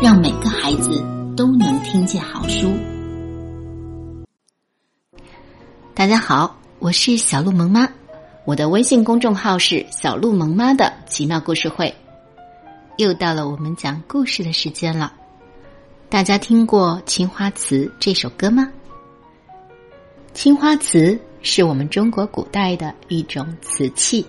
[0.00, 1.04] 让每个孩子
[1.36, 2.72] 都能听见好书。
[5.92, 7.88] 大家好，我是小鹿萌妈，
[8.44, 11.92] 我的微信公众号是小鹿萌妈的奇妙故事会。
[12.96, 15.12] 又到了我们讲故事的时间了。
[16.08, 18.70] 大家听过《青花瓷》这首歌吗？
[20.32, 24.24] 青花瓷是我们中国古代的一种瓷器。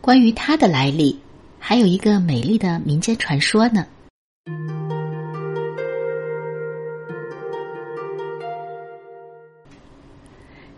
[0.00, 1.18] 关于它的来历，
[1.58, 3.84] 还有一个美丽的民间传说呢。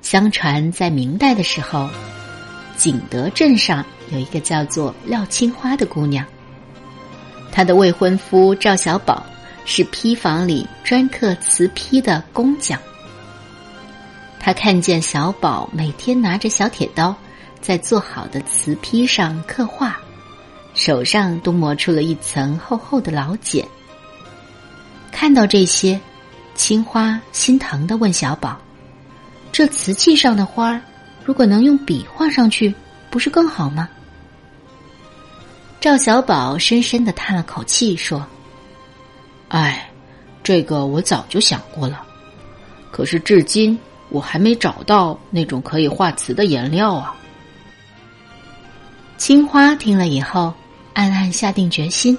[0.02, 1.88] 相传在明代的时候，
[2.76, 6.24] 景德镇上有一个叫做廖青花的姑娘，
[7.50, 9.26] 她的未婚夫赵小宝
[9.64, 12.80] 是坯房里专刻瓷坯的工匠。
[14.38, 17.12] 他看见小宝每天拿着小铁刀，
[17.60, 19.98] 在做好的瓷坯上刻画，
[20.76, 23.66] 手上都磨出了一层厚厚的老茧。
[25.10, 25.98] 看到这些，
[26.54, 28.60] 青花心疼的问小宝。
[29.50, 30.80] 这瓷器上的花儿，
[31.24, 32.72] 如果能用笔画上去，
[33.08, 33.88] 不是更好吗？
[35.80, 38.24] 赵小宝深深的叹了口气，说
[39.48, 39.90] ：“哎，
[40.42, 42.04] 这个我早就想过了，
[42.90, 43.78] 可是至今
[44.10, 47.16] 我还没找到那种可以画瓷的颜料啊。”
[49.16, 50.52] 青花听了以后，
[50.96, 52.16] 暗暗下定决心，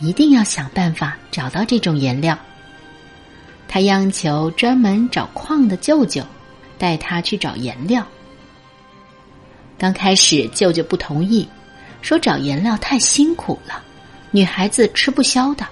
[0.00, 2.38] 一定要想办法找到这种颜料。
[3.68, 6.24] 他央求专门找矿的舅舅。
[6.78, 8.06] 带他去找颜料。
[9.78, 11.48] 刚开始，舅舅不同意，
[12.02, 13.82] 说找颜料太辛苦了，
[14.30, 15.66] 女孩子吃不消的。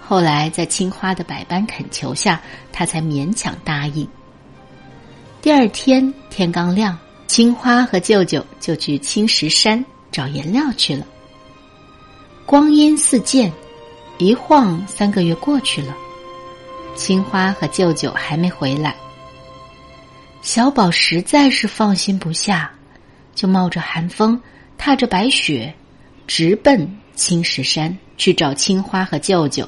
[0.00, 2.40] 后来在青花的百般恳求下，
[2.72, 4.08] 他才勉强答应。
[5.40, 11.06] 第二天天刚亮，青花和舅舅就去青石山找颜料去了。
[12.46, 13.50] 光阴似箭，
[14.18, 15.96] 一晃三个月过去了，
[16.94, 18.94] 青花和舅舅还没回来。
[20.42, 22.70] 小宝实在是放心不下，
[23.34, 24.38] 就冒着寒风，
[24.76, 25.72] 踏着白雪，
[26.26, 29.66] 直奔青石山去找青花和舅舅。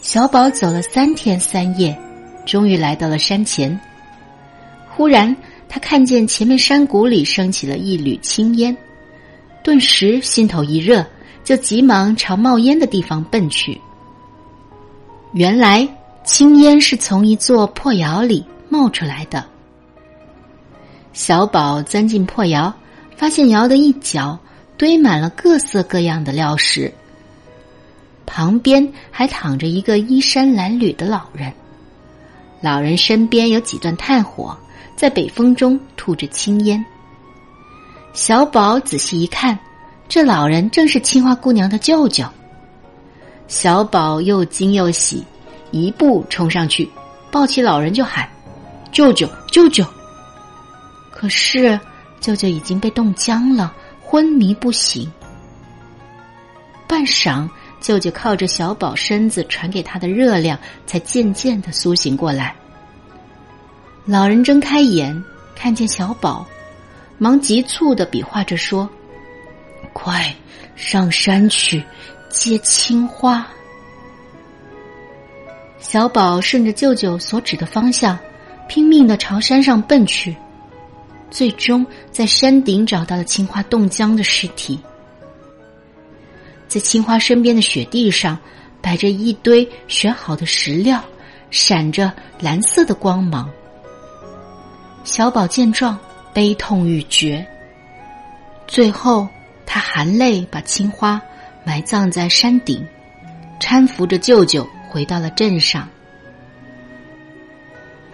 [0.00, 1.98] 小宝走了三天三夜，
[2.46, 3.78] 终于来到了山前。
[4.88, 5.36] 忽然，
[5.68, 8.74] 他看见前面山谷里升起了一缕青烟，
[9.66, 11.04] 顿时心头一热，
[11.42, 13.80] 就急忙朝冒烟的地方奔去。
[15.32, 15.88] 原来。
[16.22, 19.44] 青烟是从一座破窑里冒出来的。
[21.12, 22.74] 小宝钻进破窑，
[23.16, 24.36] 发现窑的一角
[24.76, 26.92] 堆满了各色各样的料石，
[28.26, 31.52] 旁边还躺着一个衣衫褴褛的老人。
[32.60, 34.58] 老人身边有几段炭火，
[34.96, 36.84] 在北风中吐着青烟。
[38.16, 39.58] 小宝仔细一看，
[40.08, 42.24] 这老人正是青花姑娘的舅舅。
[43.46, 45.22] 小宝又惊又喜。
[45.70, 46.88] 一步冲上去，
[47.30, 48.26] 抱起老人就喊
[48.90, 49.84] ：“舅舅，舅舅！”
[51.12, 51.78] 可是
[52.18, 53.70] 舅舅已经被冻僵了，
[54.02, 55.12] 昏迷不醒。
[56.86, 57.46] 半晌，
[57.82, 62.54] 舅舅靠着小宝身子传给他的热量，才渐渐的苏醒过来。
[64.06, 65.22] 老人睁开眼，
[65.54, 66.46] 看见小宝，
[67.18, 68.88] 忙急促的比划着说
[69.92, 70.34] ：“快
[70.74, 71.82] 上山去
[72.28, 73.46] 接青花。”
[75.78, 78.18] 小宝顺着舅舅所指的方向，
[78.68, 80.34] 拼命的朝山上奔去，
[81.30, 84.78] 最终在山顶找到了青花冻僵的尸体。
[86.68, 88.36] 在青花身边的雪地上，
[88.82, 91.02] 摆着一堆选好的石料，
[91.50, 93.48] 闪着蓝色的光芒。
[95.04, 95.96] 小宝见状，
[96.36, 97.46] 悲痛欲绝。
[98.66, 99.26] 最后，
[99.64, 101.18] 他含泪把青花
[101.64, 102.86] 埋葬在山顶，
[103.58, 104.68] 搀扶着舅舅。
[104.90, 105.88] 回到了镇上。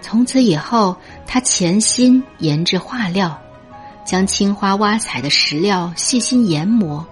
[0.00, 0.96] 从此以后，
[1.26, 3.36] 他潜心研制画料，
[4.04, 7.04] 将青花挖采的石料细心研磨，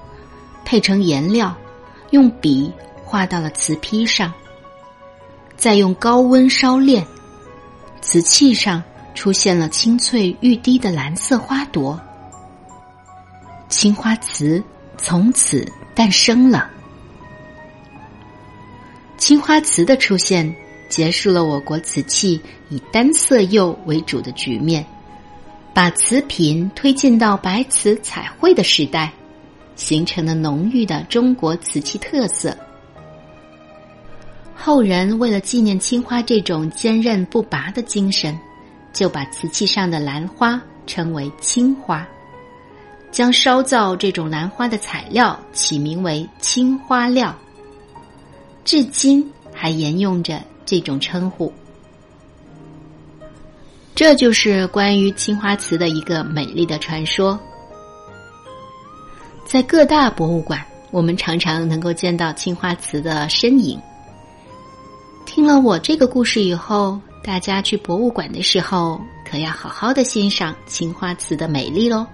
[0.64, 1.56] 配成颜料，
[2.10, 2.72] 用笔
[3.04, 4.32] 画到了瓷坯上，
[5.56, 7.06] 再用高温烧炼，
[8.00, 8.82] 瓷器上
[9.20, 12.00] 出现了清脆欲滴的蓝色花朵，
[13.68, 14.64] 青花瓷
[14.96, 16.70] 从此诞生了。
[19.18, 20.50] 青花瓷的出现，
[20.88, 22.40] 结束了我国瓷器
[22.70, 24.82] 以单色釉为主的局面，
[25.74, 29.12] 把瓷品推进到白瓷彩绘的时代，
[29.76, 32.56] 形成了浓郁的中国瓷器特色。
[34.56, 38.34] 后人为了纪念青花这种坚韧不拔的精神，
[38.92, 42.06] 就把瓷器上的兰花称为青花，
[43.10, 47.34] 将烧造这种兰花的材料起名为青花料，
[48.64, 51.52] 至今还沿用着这种称呼。
[53.94, 57.38] 这就是关于青花瓷的一个美丽的传说。
[59.44, 63.78] 在各大博物馆，我们常常能够见到青花瓷的身影。
[65.26, 72.06] 听了我这个故事以后，大家去博物馆的时候，可要好好的欣赏青花瓷的美丽喽。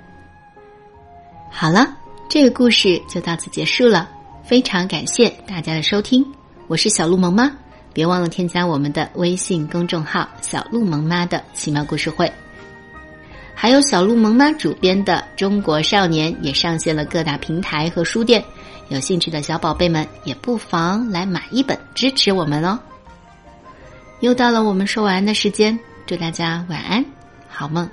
[1.50, 1.96] 好了，
[2.28, 4.08] 这个故事就到此结束了。
[4.42, 6.24] 非常感谢大家的收听，
[6.66, 7.50] 我是小鹿萌妈，
[7.92, 12.30] 别忘了添加我们的微信公众号“小鹿萌妈的奇妙故事会”，
[13.54, 18.44] 还有小鹿萌妈主编的《中国少年》也上线了各大平台和书店，
[18.88, 22.78] 有兴趣的小宝贝们也不妨来买一本支持我们哦。
[24.26, 27.04] 又到了我们说晚安的时间，祝大家晚安，
[27.48, 27.88] 好梦。